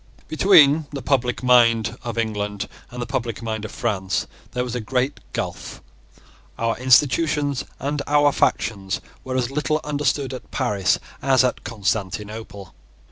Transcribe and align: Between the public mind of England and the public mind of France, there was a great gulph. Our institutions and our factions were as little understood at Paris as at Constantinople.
Between 0.27 0.87
the 0.89 1.03
public 1.03 1.43
mind 1.43 1.95
of 2.03 2.17
England 2.17 2.67
and 2.89 2.99
the 2.99 3.05
public 3.05 3.43
mind 3.43 3.65
of 3.65 3.71
France, 3.71 4.25
there 4.53 4.63
was 4.63 4.73
a 4.73 4.81
great 4.81 5.19
gulph. 5.31 5.79
Our 6.57 6.75
institutions 6.77 7.63
and 7.79 8.01
our 8.07 8.31
factions 8.31 8.99
were 9.23 9.35
as 9.37 9.51
little 9.51 9.79
understood 9.83 10.33
at 10.33 10.49
Paris 10.49 10.97
as 11.21 11.43
at 11.43 11.63
Constantinople. 11.63 12.73